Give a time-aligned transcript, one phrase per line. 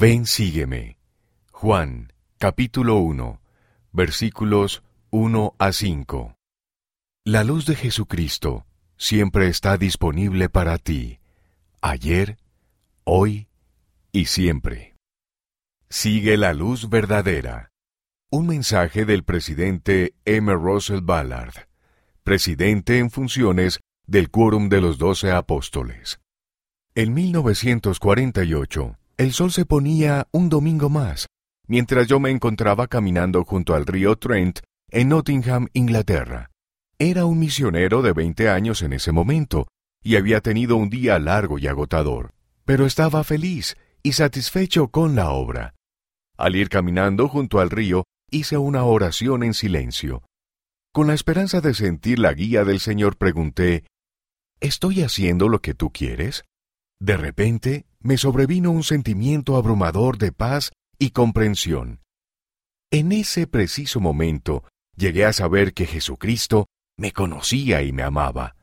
[0.00, 0.96] Ven, sígueme.
[1.50, 3.40] Juan, capítulo 1,
[3.90, 6.36] versículos 1 a 5.
[7.24, 8.64] La luz de Jesucristo
[8.96, 11.18] siempre está disponible para ti,
[11.80, 12.38] ayer,
[13.02, 13.48] hoy
[14.12, 14.94] y siempre.
[15.90, 17.72] Sigue la luz verdadera.
[18.30, 20.52] Un mensaje del presidente M.
[20.52, 21.66] Russell Ballard,
[22.22, 26.20] presidente en funciones del Quórum de los Doce Apóstoles.
[26.94, 31.26] En 1948, el sol se ponía un domingo más,
[31.66, 36.50] mientras yo me encontraba caminando junto al río Trent en Nottingham, Inglaterra.
[37.00, 39.66] Era un misionero de 20 años en ese momento,
[40.04, 42.32] y había tenido un día largo y agotador,
[42.64, 45.74] pero estaba feliz y satisfecho con la obra.
[46.36, 50.22] Al ir caminando junto al río, hice una oración en silencio.
[50.92, 53.84] Con la esperanza de sentir la guía del Señor pregunté,
[54.60, 56.44] ¿Estoy haciendo lo que tú quieres?
[57.00, 62.00] De repente me sobrevino un sentimiento abrumador de paz y comprensión.
[62.90, 64.64] En ese preciso momento
[64.96, 68.56] llegué a saber que Jesucristo me conocía y me amaba.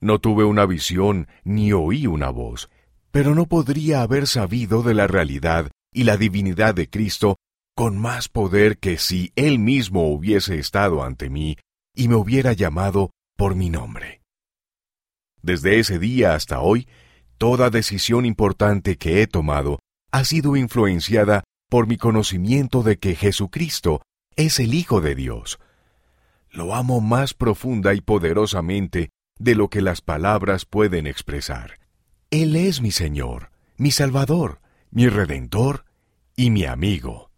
[0.00, 2.68] No tuve una visión ni oí una voz,
[3.10, 7.36] pero no podría haber sabido de la realidad y la divinidad de Cristo
[7.76, 11.56] con más poder que si Él mismo hubiese estado ante mí
[11.94, 14.20] y me hubiera llamado por mi nombre.
[15.42, 16.88] Desde ese día hasta hoy
[17.38, 19.80] Toda decisión importante que he tomado
[20.12, 24.02] ha sido influenciada por mi conocimiento de que Jesucristo
[24.36, 25.58] es el Hijo de Dios.
[26.50, 31.80] Lo amo más profunda y poderosamente de lo que las palabras pueden expresar.
[32.30, 35.84] Él es mi Señor, mi Salvador, mi Redentor
[36.36, 37.30] y mi amigo.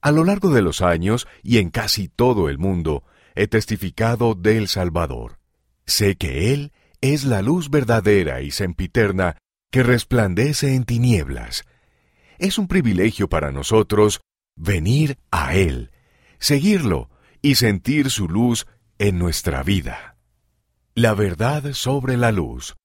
[0.00, 3.04] A lo largo de los años y en casi todo el mundo,
[3.34, 5.38] he testificado del Salvador.
[5.86, 9.36] Sé que Él es la luz verdadera y sempiterna
[9.70, 11.64] que resplandece en tinieblas.
[12.38, 14.20] Es un privilegio para nosotros
[14.56, 15.90] venir a Él,
[16.38, 17.10] seguirlo
[17.42, 18.66] y sentir su luz
[18.98, 20.16] en nuestra vida.
[20.94, 22.76] La verdad sobre la luz.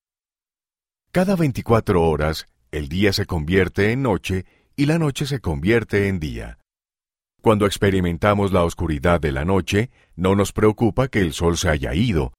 [1.12, 6.19] Cada 24 horas, el día se convierte en noche y la noche se convierte en
[6.19, 6.59] día.
[7.41, 11.94] Cuando experimentamos la oscuridad de la noche, no nos preocupa que el sol se haya
[11.94, 12.34] ido,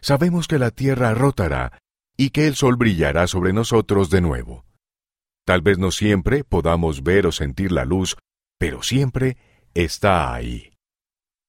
[0.00, 1.78] sabemos que la tierra rotará
[2.16, 4.64] y que el sol brillará sobre nosotros de nuevo.
[5.44, 8.16] Tal vez no siempre podamos ver o sentir la luz,
[8.58, 9.36] pero siempre
[9.72, 10.72] está ahí.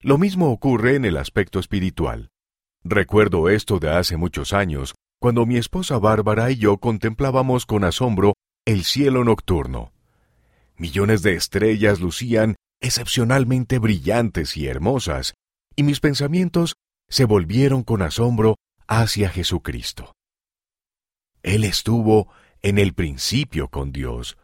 [0.02, 2.30] Lo mismo ocurre en el aspecto espiritual.
[2.84, 8.36] Recuerdo esto de hace muchos años, cuando mi esposa Bárbara y yo contemplábamos con asombro
[8.66, 9.92] el cielo nocturno.
[10.78, 15.34] Millones de estrellas lucían excepcionalmente brillantes y hermosas,
[15.76, 16.76] y mis pensamientos
[17.10, 18.56] se volvieron con asombro
[18.88, 20.14] hacia Jesucristo.
[21.44, 22.32] Él estuvo
[22.62, 24.38] en el principio con Dios.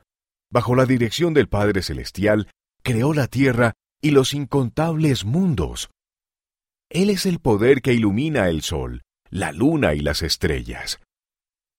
[0.51, 2.49] Bajo la dirección del Padre Celestial,
[2.83, 5.89] creó la tierra y los incontables mundos.
[6.89, 10.99] Él es el poder que ilumina el sol, la luna y las estrellas.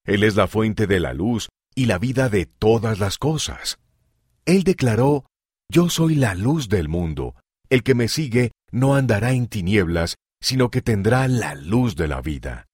[0.04, 3.78] Él es la fuente de la luz y la vida de todas las cosas.
[4.44, 5.26] Él declaró,
[5.70, 7.34] Yo soy la luz del mundo,
[7.70, 12.20] el que me sigue no andará en tinieblas, sino que tendrá la luz de la
[12.20, 12.68] vida.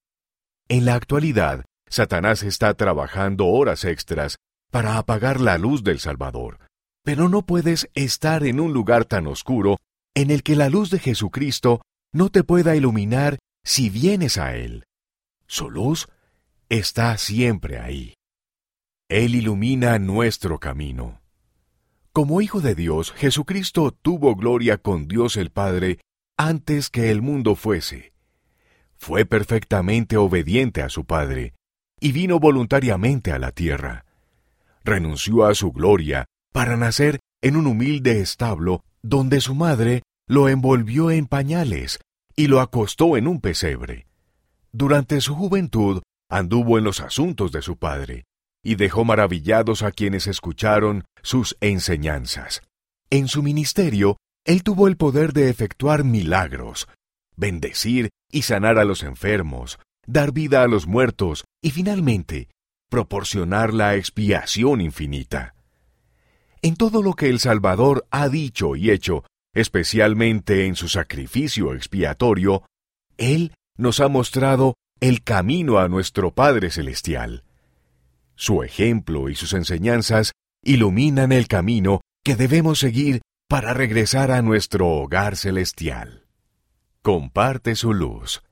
[0.68, 4.36] En la actualidad, Satanás está trabajando horas extras
[4.70, 6.58] para apagar la luz del Salvador,
[7.02, 9.78] pero no puedes estar en un lugar tan oscuro
[10.14, 11.80] en el que la luz de Jesucristo
[12.12, 14.84] no te pueda iluminar si vienes a Él.
[15.46, 16.08] Su luz
[16.68, 18.12] está siempre ahí.
[19.08, 21.22] Él ilumina nuestro camino.
[22.12, 26.00] Como Hijo de Dios, Jesucristo tuvo gloria con Dios el Padre
[26.48, 28.12] antes que el mundo fuese.
[28.96, 31.54] Fue perfectamente obediente a su Padre,
[32.00, 34.04] y vino voluntariamente a la tierra.
[34.84, 41.10] Renunció a su gloria para nacer en un humilde establo donde su madre lo envolvió
[41.10, 42.00] en pañales
[42.34, 44.06] y lo acostó en un pesebre.
[44.72, 48.24] Durante su juventud anduvo en los asuntos de su padre,
[48.64, 52.62] y dejó maravillados a quienes escucharon sus enseñanzas.
[53.10, 56.88] En su ministerio él tuvo el poder de efectuar milagros,
[57.36, 62.48] bendecir y sanar a los enfermos, dar vida a los muertos y finalmente
[62.90, 65.54] proporcionar la expiación infinita.
[66.60, 69.24] En todo lo que el Salvador ha dicho y hecho,
[69.54, 72.64] especialmente en su sacrificio expiatorio,
[73.16, 77.44] Él nos ha mostrado el camino a nuestro Padre Celestial.
[78.36, 84.88] Su ejemplo y sus enseñanzas iluminan el camino que debemos seguir para regresar a nuestro
[84.88, 86.24] hogar celestial.
[87.02, 88.42] Comparte su luz.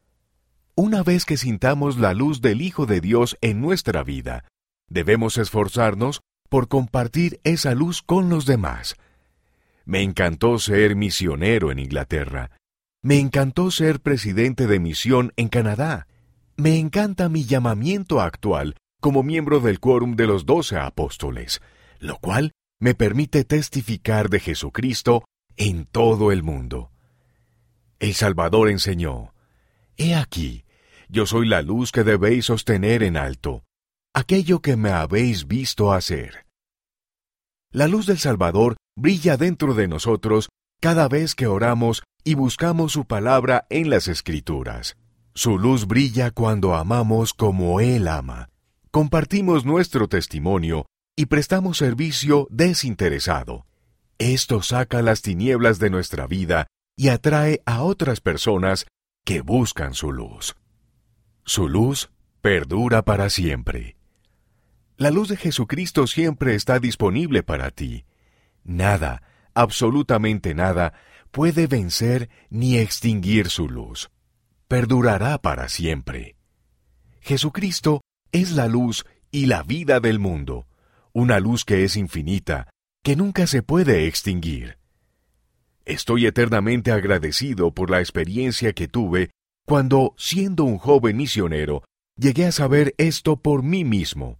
[0.74, 4.44] Una vez que sintamos la luz del Hijo de Dios en nuestra vida,
[4.88, 6.20] debemos esforzarnos
[6.50, 8.94] por compartir esa luz con los demás.
[9.86, 12.50] Me encantó ser misionero en Inglaterra.
[13.00, 16.08] Me encantó ser presidente de misión en Canadá.
[16.58, 21.62] Me encanta mi llamamiento actual como miembro del quórum de los doce apóstoles,
[22.00, 25.24] lo cual me permite testificar de Jesucristo
[25.56, 26.90] en todo el mundo.
[27.98, 29.34] El Salvador enseñó,
[29.98, 30.64] He aquí,
[31.10, 33.64] yo soy la luz que debéis sostener en alto,
[34.14, 36.46] aquello que me habéis visto hacer.
[37.70, 40.48] La luz del Salvador brilla dentro de nosotros
[40.80, 44.96] cada vez que oramos y buscamos su palabra en las Escrituras.
[45.34, 48.48] Su luz brilla cuando amamos como Él ama.
[48.90, 50.86] Compartimos nuestro testimonio
[51.20, 53.66] y prestamos servicio desinteresado.
[54.16, 58.86] Esto saca las tinieblas de nuestra vida y atrae a otras personas
[59.26, 60.56] que buscan su luz.
[61.44, 63.98] Su luz perdura para siempre.
[64.96, 68.06] La luz de Jesucristo siempre está disponible para ti.
[68.64, 69.22] Nada,
[69.52, 70.94] absolutamente nada,
[71.30, 74.10] puede vencer ni extinguir su luz.
[74.68, 76.36] Perdurará para siempre.
[77.20, 78.00] Jesucristo
[78.32, 80.66] es la luz y la vida del mundo,
[81.12, 82.70] una luz que es infinita,
[83.02, 84.78] que nunca se puede extinguir.
[85.84, 89.30] Estoy eternamente agradecido por la experiencia que tuve
[89.66, 91.84] cuando, siendo un joven misionero,
[92.16, 94.38] llegué a saber esto por mí mismo.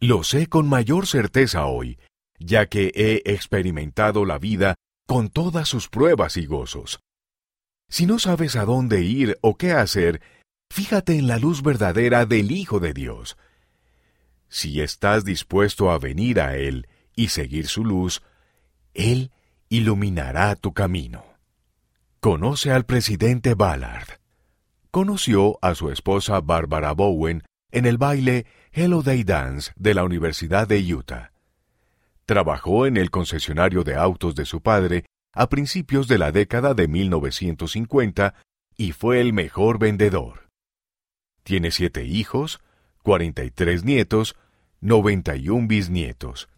[0.00, 1.98] Lo sé con mayor certeza hoy,
[2.38, 4.74] ya que he experimentado la vida
[5.06, 7.00] con todas sus pruebas y gozos.
[7.90, 10.20] Si no sabes a dónde ir o qué hacer,
[10.70, 13.36] fíjate en la luz verdadera del Hijo de Dios.
[14.48, 18.22] Si estás dispuesto a venir a Él y seguir su luz,
[18.94, 19.30] Él
[19.68, 21.24] iluminará tu camino.
[22.20, 24.20] Conoce al presidente Ballard.
[24.90, 30.66] Conoció a su esposa Barbara Bowen en el baile Hello Day Dance de la Universidad
[30.66, 31.32] de Utah.
[32.24, 36.88] Trabajó en el concesionario de autos de su padre a principios de la década de
[36.88, 38.34] 1950
[38.76, 40.48] y fue el mejor vendedor.
[41.42, 42.60] Tiene siete hijos,
[43.08, 44.36] 43 nietos,
[44.82, 46.50] 91 bisnietos.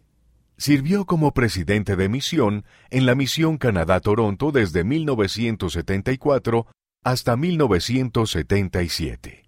[0.57, 6.67] Sirvió como presidente de misión en la misión Canadá-Toronto desde 1974
[7.05, 9.39] hasta 1977.